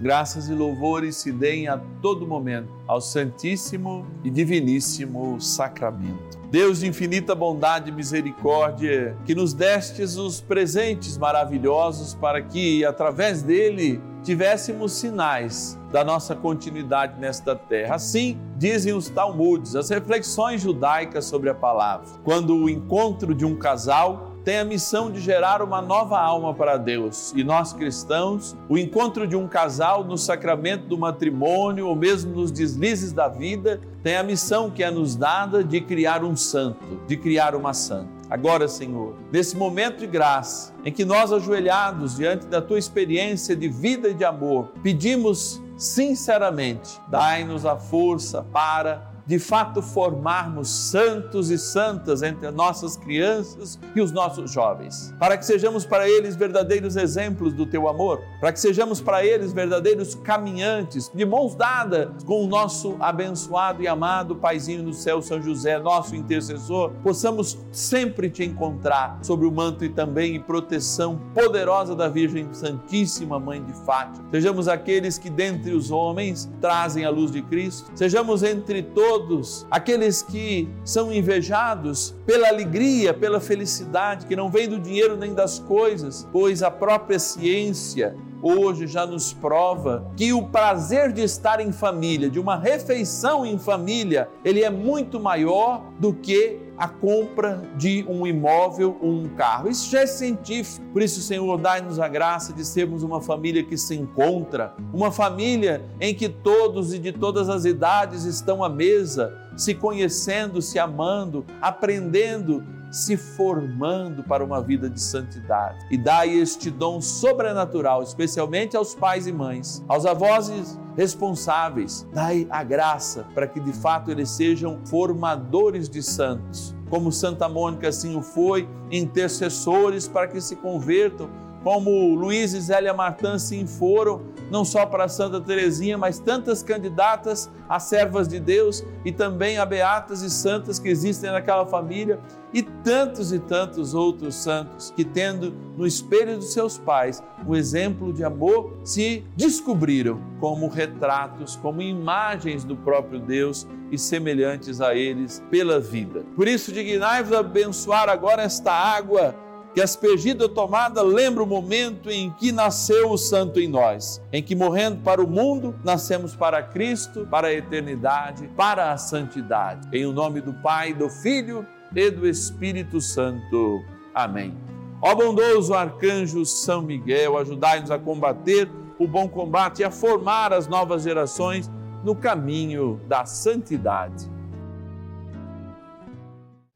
Graças 0.00 0.48
e 0.48 0.52
louvores 0.52 1.16
se 1.16 1.30
deem 1.30 1.68
a 1.68 1.78
todo 2.02 2.26
momento 2.26 2.68
ao 2.86 3.00
Santíssimo 3.00 4.06
e 4.24 4.30
Diviníssimo 4.30 5.40
Sacramento. 5.40 6.38
Deus 6.50 6.80
de 6.80 6.86
infinita 6.86 7.34
bondade 7.34 7.90
e 7.90 7.92
misericórdia, 7.92 9.16
que 9.24 9.34
nos 9.34 9.52
destes 9.52 10.16
os 10.16 10.40
presentes 10.40 11.16
maravilhosos 11.16 12.14
para 12.14 12.42
que, 12.42 12.84
através 12.84 13.42
dele, 13.42 14.00
tivéssemos 14.22 14.92
sinais 14.92 15.78
da 15.92 16.04
nossa 16.04 16.34
continuidade 16.34 17.20
nesta 17.20 17.54
terra. 17.54 17.94
Assim 17.94 18.38
dizem 18.56 18.92
os 18.92 19.08
Talmudes, 19.08 19.76
as 19.76 19.90
reflexões 19.90 20.62
judaicas 20.62 21.24
sobre 21.24 21.50
a 21.50 21.54
palavra. 21.54 22.06
Quando 22.24 22.56
o 22.56 22.68
encontro 22.68 23.34
de 23.34 23.44
um 23.44 23.56
casal 23.56 24.33
tem 24.44 24.58
a 24.58 24.64
missão 24.64 25.10
de 25.10 25.20
gerar 25.20 25.62
uma 25.62 25.80
nova 25.80 26.20
alma 26.20 26.52
para 26.52 26.76
Deus. 26.76 27.32
E 27.34 27.42
nós 27.42 27.72
cristãos, 27.72 28.54
o 28.68 28.76
encontro 28.76 29.26
de 29.26 29.34
um 29.34 29.48
casal 29.48 30.04
no 30.04 30.18
sacramento 30.18 30.86
do 30.86 30.98
matrimônio 30.98 31.86
ou 31.88 31.96
mesmo 31.96 32.34
nos 32.34 32.50
deslizes 32.50 33.10
da 33.10 33.26
vida, 33.26 33.80
tem 34.02 34.16
a 34.16 34.22
missão 34.22 34.70
que 34.70 34.82
é 34.82 34.90
nos 34.90 35.16
dada 35.16 35.64
de 35.64 35.80
criar 35.80 36.22
um 36.22 36.36
santo, 36.36 37.00
de 37.06 37.16
criar 37.16 37.54
uma 37.54 37.72
santa. 37.72 38.12
Agora, 38.28 38.68
Senhor, 38.68 39.14
nesse 39.32 39.56
momento 39.56 40.00
de 40.00 40.06
graça, 40.06 40.74
em 40.84 40.92
que 40.92 41.04
nós 41.04 41.32
ajoelhados 41.32 42.16
diante 42.16 42.46
da 42.46 42.60
tua 42.60 42.78
experiência 42.78 43.56
de 43.56 43.68
vida 43.68 44.08
e 44.08 44.14
de 44.14 44.24
amor, 44.24 44.72
pedimos 44.82 45.62
sinceramente, 45.76 47.00
dai-nos 47.08 47.64
a 47.64 47.76
força 47.76 48.42
para 48.52 49.13
de 49.26 49.38
fato 49.38 49.80
formarmos 49.80 50.68
santos 50.68 51.50
e 51.50 51.58
santas 51.58 52.22
entre 52.22 52.50
nossas 52.50 52.96
crianças 52.96 53.78
e 53.94 54.00
os 54.00 54.12
nossos 54.12 54.50
jovens, 54.50 55.14
para 55.18 55.36
que 55.36 55.46
sejamos 55.46 55.86
para 55.86 56.08
eles 56.08 56.36
verdadeiros 56.36 56.96
exemplos 56.96 57.52
do 57.52 57.64
teu 57.64 57.88
amor, 57.88 58.22
para 58.40 58.52
que 58.52 58.60
sejamos 58.60 59.00
para 59.00 59.24
eles 59.24 59.52
verdadeiros 59.52 60.14
caminhantes, 60.14 61.10
de 61.14 61.24
mãos 61.24 61.54
dadas 61.54 62.22
com 62.24 62.44
o 62.44 62.46
nosso 62.46 62.96
abençoado 63.00 63.82
e 63.82 63.88
amado 63.88 64.36
Paizinho 64.36 64.82
do 64.82 64.92
céu, 64.92 65.22
São 65.22 65.40
José, 65.40 65.78
nosso 65.78 66.14
intercessor, 66.14 66.90
possamos 67.02 67.58
sempre 67.72 68.28
te 68.28 68.44
encontrar 68.44 69.18
sobre 69.22 69.46
o 69.46 69.52
manto 69.52 69.84
e 69.84 69.88
também 69.88 70.36
em 70.36 70.40
proteção 70.40 71.18
poderosa 71.34 71.94
da 71.94 72.08
Virgem 72.08 72.52
Santíssima 72.52 73.38
Mãe 73.38 73.62
de 73.62 73.72
Fátima. 73.84 74.28
Sejamos 74.30 74.68
aqueles 74.68 75.16
que 75.16 75.30
dentre 75.30 75.72
os 75.72 75.90
homens 75.90 76.50
trazem 76.60 77.04
a 77.04 77.10
luz 77.10 77.30
de 77.30 77.42
Cristo, 77.42 77.90
sejamos 77.94 78.42
entre 78.42 78.82
todos 78.82 79.13
todos 79.14 79.64
aqueles 79.70 80.22
que 80.22 80.68
são 80.84 81.12
invejados 81.12 82.16
pela 82.26 82.48
alegria, 82.48 83.14
pela 83.14 83.40
felicidade 83.40 84.26
que 84.26 84.34
não 84.34 84.50
vem 84.50 84.68
do 84.68 84.80
dinheiro 84.80 85.16
nem 85.16 85.32
das 85.32 85.60
coisas, 85.60 86.26
pois 86.32 86.64
a 86.64 86.70
própria 86.70 87.18
ciência 87.18 88.16
hoje 88.44 88.86
já 88.86 89.06
nos 89.06 89.32
prova 89.32 90.12
que 90.14 90.34
o 90.34 90.42
prazer 90.42 91.10
de 91.10 91.22
estar 91.22 91.60
em 91.60 91.72
família, 91.72 92.28
de 92.28 92.38
uma 92.38 92.56
refeição 92.56 93.46
em 93.46 93.58
família, 93.58 94.28
ele 94.44 94.62
é 94.62 94.68
muito 94.68 95.18
maior 95.18 95.82
do 95.98 96.12
que 96.12 96.60
a 96.76 96.88
compra 96.88 97.62
de 97.76 98.04
um 98.08 98.26
imóvel 98.26 98.98
ou 99.00 99.12
um 99.12 99.28
carro. 99.30 99.70
Isso 99.70 99.90
já 99.90 100.00
é 100.00 100.06
científico. 100.06 100.84
Por 100.92 101.00
isso, 101.00 101.20
Senhor, 101.20 101.56
dai-nos 101.56 101.98
a 101.98 102.08
graça 102.08 102.52
de 102.52 102.64
sermos 102.64 103.02
uma 103.02 103.20
família 103.20 103.62
que 103.62 103.78
se 103.78 103.94
encontra, 103.94 104.74
uma 104.92 105.10
família 105.10 105.84
em 106.00 106.14
que 106.14 106.28
todos 106.28 106.92
e 106.92 106.98
de 106.98 107.12
todas 107.12 107.48
as 107.48 107.64
idades 107.64 108.24
estão 108.24 108.62
à 108.62 108.68
mesa, 108.68 109.32
se 109.56 109.74
conhecendo, 109.74 110.60
se 110.60 110.78
amando, 110.78 111.46
aprendendo 111.62 112.62
se 112.94 113.16
formando 113.16 114.22
para 114.22 114.44
uma 114.44 114.62
vida 114.62 114.88
de 114.88 115.00
santidade. 115.00 115.84
E 115.90 115.98
dai 115.98 116.30
este 116.30 116.70
dom 116.70 117.00
sobrenatural, 117.00 118.02
especialmente 118.02 118.76
aos 118.76 118.94
pais 118.94 119.26
e 119.26 119.32
mães, 119.32 119.84
aos 119.88 120.06
avós 120.06 120.78
responsáveis. 120.96 122.06
Dai 122.12 122.46
a 122.48 122.62
graça 122.62 123.26
para 123.34 123.48
que 123.48 123.58
de 123.58 123.72
fato 123.72 124.12
eles 124.12 124.30
sejam 124.30 124.78
formadores 124.86 125.88
de 125.88 126.02
santos, 126.02 126.74
como 126.88 127.10
Santa 127.10 127.48
Mônica 127.48 127.88
assim 127.88 128.16
o 128.16 128.22
foi, 128.22 128.68
intercessores 128.92 130.06
para 130.06 130.28
que 130.28 130.40
se 130.40 130.54
convertam 130.54 131.28
como 131.64 132.14
Luiz 132.14 132.52
e 132.52 132.60
Zélia 132.60 132.92
Martã 132.92 133.38
sim 133.38 133.66
foram, 133.66 134.20
não 134.54 134.64
só 134.64 134.86
para 134.86 135.08
Santa 135.08 135.40
Teresinha, 135.40 135.98
mas 135.98 136.20
tantas 136.20 136.62
candidatas 136.62 137.50
a 137.68 137.80
servas 137.80 138.28
de 138.28 138.38
Deus 138.38 138.84
e 139.04 139.10
também 139.10 139.58
a 139.58 139.66
beatas 139.66 140.22
e 140.22 140.30
santas 140.30 140.78
que 140.78 140.88
existem 140.88 141.28
naquela 141.32 141.66
família 141.66 142.20
e 142.52 142.62
tantos 142.62 143.32
e 143.32 143.40
tantos 143.40 143.94
outros 143.94 144.36
santos 144.36 144.92
que, 144.94 145.04
tendo 145.04 145.50
no 145.76 145.84
espelho 145.84 146.36
dos 146.36 146.52
seus 146.52 146.78
pais 146.78 147.20
o 147.44 147.56
exemplo 147.56 148.12
de 148.12 148.22
amor, 148.22 148.78
se 148.84 149.24
descobriram 149.36 150.20
como 150.38 150.68
retratos, 150.68 151.56
como 151.56 151.82
imagens 151.82 152.62
do 152.62 152.76
próprio 152.76 153.18
Deus 153.18 153.66
e 153.90 153.98
semelhantes 153.98 154.80
a 154.80 154.94
eles 154.94 155.42
pela 155.50 155.80
vida. 155.80 156.24
Por 156.36 156.46
isso, 156.46 156.70
dignai-vos 156.70 157.32
abençoar 157.32 158.08
agora 158.08 158.42
esta 158.42 158.70
água 158.70 159.34
que 159.74 159.80
aspergida 159.80 160.48
tomada 160.48 161.02
lembra 161.02 161.42
o 161.42 161.46
momento 161.46 162.08
em 162.08 162.30
que 162.30 162.52
nasceu 162.52 163.10
o 163.10 163.18
santo 163.18 163.58
em 163.58 163.66
nós, 163.66 164.22
em 164.32 164.40
que 164.40 164.54
morrendo 164.54 165.02
para 165.02 165.20
o 165.20 165.26
mundo, 165.26 165.74
nascemos 165.82 166.36
para 166.36 166.62
Cristo, 166.62 167.26
para 167.28 167.48
a 167.48 167.52
eternidade, 167.52 168.48
para 168.56 168.92
a 168.92 168.96
santidade. 168.96 169.88
Em 169.92 170.06
o 170.06 170.12
nome 170.12 170.40
do 170.40 170.54
Pai, 170.54 170.94
do 170.94 171.10
Filho 171.10 171.66
e 171.94 172.08
do 172.08 172.24
Espírito 172.24 173.00
Santo. 173.00 173.84
Amém. 174.14 174.56
Ó 175.02 175.12
bondoso 175.12 175.74
arcanjo 175.74 176.46
São 176.46 176.80
Miguel, 176.80 177.36
ajudai-nos 177.36 177.90
a 177.90 177.98
combater 177.98 178.70
o 178.96 179.08
bom 179.08 179.28
combate 179.28 179.80
e 179.80 179.84
a 179.84 179.90
formar 179.90 180.52
as 180.52 180.68
novas 180.68 181.02
gerações 181.02 181.68
no 182.04 182.14
caminho 182.14 183.00
da 183.08 183.24
santidade. 183.24 184.30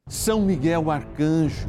São 0.08 0.40
Miguel 0.40 0.90
arcanjo, 0.90 1.68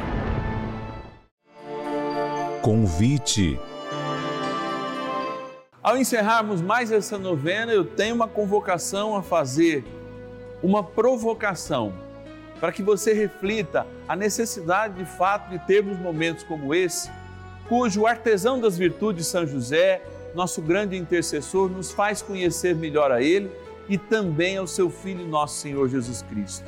Convite. 2.61 3.59
Ao 5.81 5.97
encerrarmos 5.97 6.61
mais 6.61 6.91
essa 6.91 7.17
novena, 7.17 7.73
eu 7.73 7.83
tenho 7.83 8.13
uma 8.13 8.27
convocação 8.27 9.15
a 9.15 9.23
fazer, 9.23 9.83
uma 10.61 10.83
provocação, 10.83 11.91
para 12.59 12.71
que 12.71 12.83
você 12.83 13.13
reflita 13.13 13.87
a 14.07 14.15
necessidade 14.15 14.93
de 14.93 15.05
fato 15.05 15.49
de 15.49 15.57
termos 15.65 15.97
momentos 15.97 16.43
como 16.43 16.75
esse, 16.75 17.09
cujo 17.67 18.05
artesão 18.05 18.59
das 18.59 18.77
virtudes 18.77 19.25
São 19.25 19.47
José, 19.47 20.03
nosso 20.35 20.61
grande 20.61 20.95
intercessor, 20.95 21.67
nos 21.67 21.91
faz 21.91 22.21
conhecer 22.21 22.75
melhor 22.75 23.11
a 23.11 23.23
Ele 23.23 23.49
e 23.89 23.97
também 23.97 24.57
ao 24.57 24.67
seu 24.67 24.87
Filho, 24.91 25.25
nosso 25.25 25.59
Senhor 25.59 25.89
Jesus 25.89 26.21
Cristo. 26.21 26.65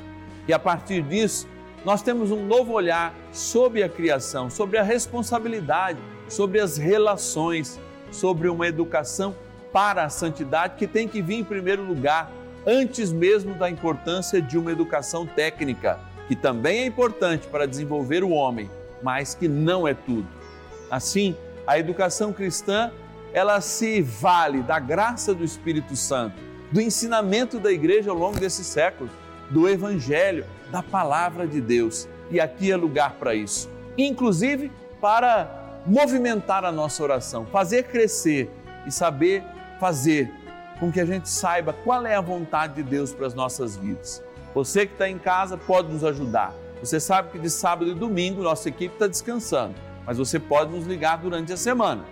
E 0.48 0.54
a 0.54 0.58
partir 0.58 1.04
disso, 1.04 1.48
nós 1.86 2.02
temos 2.02 2.32
um 2.32 2.46
novo 2.46 2.74
olhar 2.74 3.14
sobre 3.32 3.84
a 3.84 3.90
criação, 3.90 4.50
sobre 4.50 4.78
a 4.78 4.84
responsabilidade, 4.84 6.00
sobre 6.30 6.60
as 6.60 6.78
relações, 6.78 7.80
sobre 8.12 8.48
uma 8.48 8.68
educação 8.68 9.36
para 9.72 10.06
a 10.06 10.10
santidade 10.10 10.76
que 10.78 10.88
tem 10.88 11.08
que 11.08 11.22
vir 11.22 11.36
em 11.36 11.44
primeiro 11.44 11.84
lugar, 11.84 12.32
antes 12.66 13.12
mesmo 13.12 13.56
da 13.56 13.70
importância 13.70 14.42
de 14.42 14.58
uma 14.58 14.72
educação 14.72 15.26
técnica, 15.26 16.00
que 16.28 16.36
também 16.36 16.80
é 16.80 16.86
importante 16.86 17.48
para 17.48 17.66
desenvolver 17.66 18.24
o 18.24 18.30
homem, 18.30 18.70
mas 19.02 19.36
que 19.36 19.48
não 19.48 19.86
é 19.86 19.94
tudo. 19.94 20.28
Assim, 20.90 21.36
a 21.68 21.78
educação 21.78 22.32
cristã, 22.32 22.92
ela 23.34 23.60
se 23.60 24.02
vale 24.02 24.62
da 24.62 24.80
graça 24.80 25.34
do 25.34 25.44
Espírito 25.44 25.96
Santo, 25.96 26.36
do 26.72 26.80
ensinamento 26.80 27.60
da 27.60 27.72
igreja 27.72 28.12
ao 28.12 28.18
longo 28.18 28.40
desses 28.40 28.68
séculos, 28.68 29.12
do 29.50 29.68
evangelho, 29.68 30.46
da 30.74 30.82
palavra 30.82 31.48
de 31.48 31.62
Deus. 31.62 32.10
E 32.32 32.40
aqui 32.40 32.72
é 32.72 32.76
lugar 32.76 33.14
para 33.20 33.36
isso. 33.36 33.70
Inclusive 33.96 34.72
para 35.00 35.82
movimentar 35.86 36.66
a 36.66 36.72
nossa 36.72 37.04
oração, 37.04 37.46
fazer 37.46 37.84
crescer 37.84 38.50
e 38.88 38.92
saber 38.92 39.44
fazer 39.80 40.34
com 40.80 40.92
que 40.92 41.00
a 41.00 41.06
gente 41.06 41.30
saiba 41.30 41.74
qual 41.84 42.06
é 42.08 42.16
a 42.16 42.22
vontade 42.22 42.76
de 42.76 42.84
Deus 42.84 43.14
para 43.14 43.28
as 43.28 43.36
nossas 43.36 43.78
vidas. 43.78 44.24
Você 44.56 44.88
que 44.88 44.94
está 44.94 45.08
em 45.08 45.20
casa 45.20 45.58
pode 45.58 45.92
nos 45.92 46.04
ajudar. 46.04 46.56
Você 46.82 47.00
sabe 47.00 47.30
que 47.30 47.40
de 47.40 47.50
sábado 47.50 47.92
e 47.92 47.94
domingo 47.94 48.42
nossa 48.42 48.68
equipe 48.68 48.96
está 48.96 49.08
descansando, 49.08 49.76
mas 50.06 50.18
você 50.18 50.40
pode 50.40 50.72
nos 50.72 50.88
ligar 50.88 51.18
durante 51.18 51.54
a 51.54 51.58
semana 51.58 52.04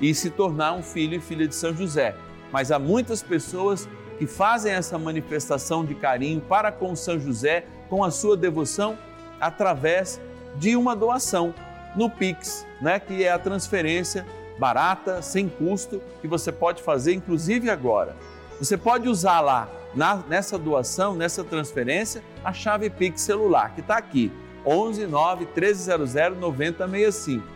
e 0.00 0.14
se 0.14 0.30
tornar 0.30 0.72
um 0.72 0.82
filho 0.82 1.16
e 1.16 1.20
filha 1.20 1.48
de 1.48 1.54
São 1.54 1.74
José. 1.74 2.14
Mas 2.52 2.70
há 2.70 2.78
muitas 2.78 3.22
pessoas 3.22 3.88
que 4.18 4.26
fazem 4.26 4.72
essa 4.72 4.98
manifestação 4.98 5.84
de 5.84 5.94
carinho 5.94 6.40
para 6.40 6.70
com 6.70 6.94
São 6.94 7.18
José, 7.18 7.66
com 7.88 8.04
a 8.04 8.10
sua 8.10 8.36
devoção, 8.36 8.98
através 9.40 10.20
de 10.56 10.76
uma 10.76 10.94
doação 10.94 11.54
no 11.96 12.10
Pix, 12.10 12.66
né, 12.80 12.98
que 12.98 13.24
é 13.24 13.30
a 13.30 13.38
transferência 13.38 14.26
barata, 14.58 15.20
sem 15.22 15.48
custo, 15.48 16.00
que 16.20 16.28
você 16.28 16.52
pode 16.52 16.82
fazer 16.82 17.14
inclusive 17.14 17.70
agora. 17.70 18.16
Você 18.58 18.76
pode 18.76 19.08
usar 19.08 19.40
lá 19.40 19.68
na, 19.94 20.16
nessa 20.28 20.58
doação, 20.58 21.14
nessa 21.14 21.42
transferência, 21.42 22.22
a 22.44 22.52
chave 22.52 22.88
Pix 22.90 23.20
celular, 23.20 23.74
que 23.74 23.80
está 23.80 23.96
aqui, 23.96 24.32
11 24.64 25.06
9 25.06 25.44
1300 25.46 26.14
9065. 26.38 27.46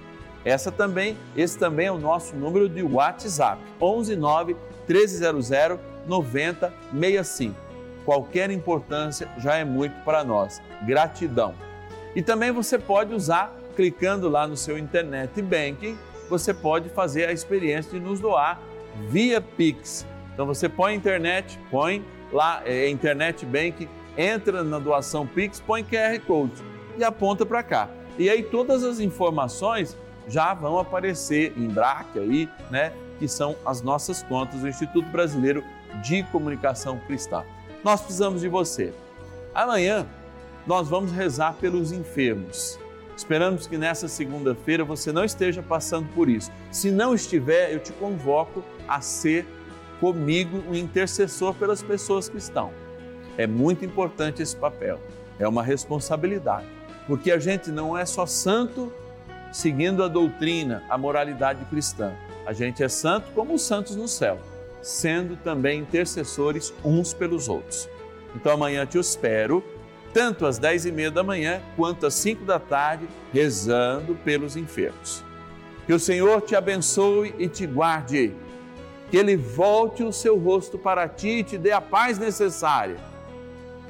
Essa 0.44 0.70
também, 0.70 1.16
esse 1.36 1.58
também 1.58 1.86
é 1.86 1.92
o 1.92 1.98
nosso 1.98 2.34
número 2.36 2.68
de 2.68 2.82
WhatsApp, 2.82 3.60
11 3.80 4.16
9 4.16 4.56
1300 4.88 5.50
9065. 6.06 7.67
Qualquer 8.08 8.50
importância 8.50 9.28
já 9.36 9.56
é 9.56 9.66
muito 9.66 9.92
para 10.02 10.24
nós. 10.24 10.62
Gratidão. 10.86 11.54
E 12.16 12.22
também 12.22 12.50
você 12.50 12.78
pode 12.78 13.12
usar, 13.12 13.54
clicando 13.76 14.30
lá 14.30 14.48
no 14.48 14.56
seu 14.56 14.78
internet 14.78 15.42
banking, 15.42 15.94
você 16.26 16.54
pode 16.54 16.88
fazer 16.88 17.26
a 17.26 17.32
experiência 17.32 17.92
de 17.92 18.00
nos 18.00 18.18
doar 18.18 18.62
via 19.10 19.42
Pix. 19.42 20.06
Então 20.32 20.46
você 20.46 20.70
põe 20.70 20.94
internet, 20.94 21.60
põe 21.70 22.02
lá 22.32 22.62
é, 22.64 22.88
internet 22.88 23.44
banking, 23.44 23.90
entra 24.16 24.64
na 24.64 24.78
doação 24.78 25.26
Pix, 25.26 25.60
põe 25.60 25.84
QR 25.84 26.18
Code 26.26 26.62
e 26.96 27.04
aponta 27.04 27.44
para 27.44 27.62
cá. 27.62 27.90
E 28.18 28.30
aí 28.30 28.42
todas 28.42 28.84
as 28.84 29.00
informações 29.00 29.98
já 30.26 30.54
vão 30.54 30.78
aparecer 30.78 31.52
em 31.58 31.68
braque 31.68 32.18
aí, 32.18 32.48
né? 32.70 32.90
Que 33.18 33.28
são 33.28 33.54
as 33.66 33.82
nossas 33.82 34.22
contas 34.22 34.62
do 34.62 34.68
Instituto 34.68 35.06
Brasileiro 35.10 35.62
de 36.02 36.22
Comunicação 36.22 36.98
Cristã. 37.00 37.44
Nós 37.88 38.02
precisamos 38.02 38.42
de 38.42 38.48
você. 38.48 38.92
Amanhã 39.54 40.06
nós 40.66 40.90
vamos 40.90 41.10
rezar 41.10 41.54
pelos 41.54 41.90
enfermos. 41.90 42.78
Esperamos 43.16 43.66
que 43.66 43.78
nessa 43.78 44.06
segunda-feira 44.08 44.84
você 44.84 45.10
não 45.10 45.24
esteja 45.24 45.62
passando 45.62 46.06
por 46.12 46.28
isso. 46.28 46.52
Se 46.70 46.90
não 46.90 47.14
estiver, 47.14 47.72
eu 47.72 47.78
te 47.78 47.94
convoco 47.94 48.62
a 48.86 49.00
ser 49.00 49.46
comigo 50.00 50.62
o 50.68 50.74
intercessor 50.74 51.54
pelas 51.54 51.82
pessoas 51.82 52.28
que 52.28 52.36
estão. 52.36 52.74
É 53.38 53.46
muito 53.46 53.86
importante 53.86 54.42
esse 54.42 54.54
papel, 54.54 55.00
é 55.38 55.48
uma 55.48 55.62
responsabilidade, 55.62 56.66
porque 57.06 57.30
a 57.30 57.38
gente 57.38 57.70
não 57.70 57.96
é 57.96 58.04
só 58.04 58.26
santo 58.26 58.92
seguindo 59.50 60.04
a 60.04 60.08
doutrina, 60.08 60.82
a 60.90 60.98
moralidade 60.98 61.64
cristã. 61.64 62.12
A 62.44 62.52
gente 62.52 62.82
é 62.82 62.88
santo 62.90 63.30
como 63.34 63.54
os 63.54 63.62
santos 63.62 63.96
no 63.96 64.06
céu 64.06 64.38
sendo 64.82 65.36
também 65.36 65.80
intercessores 65.80 66.72
uns 66.84 67.12
pelos 67.12 67.48
outros. 67.48 67.88
Então 68.34 68.52
amanhã 68.52 68.86
te 68.86 68.98
espero, 68.98 69.62
tanto 70.12 70.46
às 70.46 70.58
dez 70.58 70.84
e 70.84 70.92
meia 70.92 71.10
da 71.10 71.22
manhã 71.22 71.60
quanto 71.76 72.06
às 72.06 72.14
cinco 72.14 72.44
da 72.44 72.58
tarde, 72.58 73.08
rezando 73.32 74.14
pelos 74.16 74.56
enfermos. 74.56 75.24
Que 75.86 75.92
o 75.92 75.98
Senhor 75.98 76.42
te 76.42 76.54
abençoe 76.54 77.34
e 77.38 77.48
te 77.48 77.66
guarde. 77.66 78.34
Que 79.10 79.16
Ele 79.16 79.36
volte 79.36 80.02
o 80.02 80.12
seu 80.12 80.38
rosto 80.38 80.78
para 80.78 81.08
ti 81.08 81.38
e 81.38 81.44
te 81.44 81.56
dê 81.56 81.72
a 81.72 81.80
paz 81.80 82.18
necessária. 82.18 82.96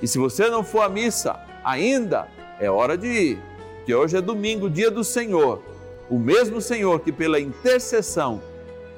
E 0.00 0.06
se 0.06 0.18
você 0.18 0.48
não 0.48 0.62
for 0.62 0.82
à 0.82 0.88
missa 0.88 1.38
ainda, 1.64 2.28
é 2.60 2.70
hora 2.70 2.96
de 2.96 3.08
ir 3.08 3.48
porque 3.88 3.94
hoje 3.94 4.18
é 4.18 4.20
domingo, 4.20 4.68
dia 4.68 4.90
do 4.90 5.02
Senhor. 5.02 5.62
O 6.10 6.18
mesmo 6.18 6.60
Senhor 6.60 7.00
que, 7.00 7.10
pela 7.10 7.40
intercessão 7.40 8.38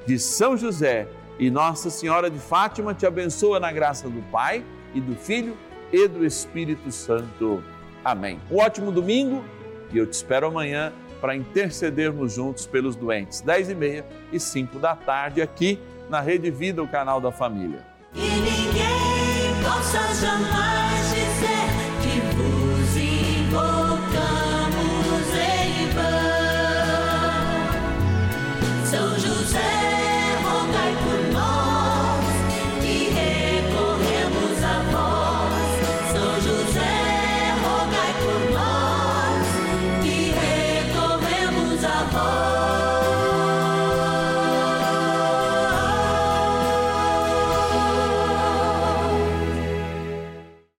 de 0.05 0.19
São 0.19 0.57
José 0.57 1.07
e 1.41 1.49
Nossa 1.49 1.89
Senhora 1.89 2.29
de 2.29 2.37
Fátima, 2.37 2.93
te 2.93 3.03
abençoa 3.03 3.59
na 3.59 3.71
graça 3.71 4.07
do 4.07 4.21
Pai 4.31 4.63
e 4.93 5.01
do 5.01 5.15
Filho 5.15 5.57
e 5.91 6.07
do 6.07 6.23
Espírito 6.23 6.91
Santo. 6.91 7.63
Amém. 8.05 8.39
Um 8.51 8.57
ótimo 8.57 8.91
domingo 8.91 9.43
e 9.91 9.97
eu 9.97 10.05
te 10.05 10.13
espero 10.13 10.45
amanhã 10.45 10.93
para 11.19 11.35
intercedermos 11.35 12.35
juntos 12.35 12.67
pelos 12.67 12.95
doentes. 12.95 13.41
10 13.41 13.71
e 13.71 13.75
meia 13.75 14.05
e 14.31 14.39
5 14.39 14.77
da 14.77 14.95
tarde 14.95 15.41
aqui 15.41 15.79
na 16.07 16.21
Rede 16.21 16.51
Vida, 16.51 16.83
o 16.83 16.87
canal 16.87 17.19
da 17.19 17.31
família. 17.31 17.83
E 18.13 18.19
ninguém 18.19 19.63
possa 19.63 20.13
jamais 20.13 21.00